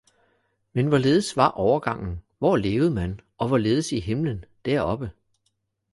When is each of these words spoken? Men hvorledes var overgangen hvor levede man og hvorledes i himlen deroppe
Men 0.73 0.87
hvorledes 0.87 1.37
var 1.37 1.51
overgangen 1.51 2.21
hvor 2.37 2.57
levede 2.57 2.91
man 2.91 3.19
og 3.37 3.47
hvorledes 3.47 3.91
i 3.91 3.99
himlen 3.99 4.45
deroppe 4.65 5.11